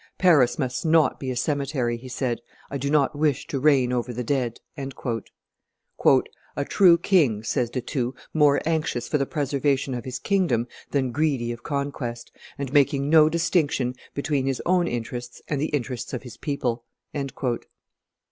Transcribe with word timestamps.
"Paris 0.17 0.57
must 0.57 0.83
not 0.83 1.19
be 1.19 1.29
a 1.29 1.35
cemetery," 1.35 1.95
be 1.95 2.07
said; 2.07 2.41
"I 2.71 2.79
do 2.79 2.89
not 2.89 3.15
wish 3.15 3.45
to 3.45 3.59
reign 3.59 3.93
over 3.93 4.11
the 4.11 4.23
dead." 4.23 4.59
"A 4.75 4.89
true 6.67 6.97
king," 6.97 7.43
says 7.43 7.69
De 7.69 7.81
Thou, 7.81 8.15
"more 8.33 8.59
anxious 8.65 9.07
for 9.07 9.19
the 9.19 9.27
preservation 9.27 9.93
of 9.93 10.05
his 10.05 10.17
kingdom 10.17 10.67
than 10.89 11.11
greedy 11.11 11.51
of 11.51 11.61
conquest, 11.61 12.31
and 12.57 12.73
making 12.73 13.11
no 13.11 13.29
distinction 13.29 13.93
between 14.15 14.47
his 14.47 14.59
own 14.65 14.87
interests 14.87 15.39
and 15.47 15.61
the 15.61 15.67
interests 15.69 16.13
of 16.13 16.23
his 16.23 16.35
people." 16.35 16.83